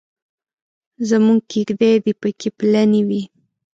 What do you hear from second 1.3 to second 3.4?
کېږدۍ دې پکې پلنې وي.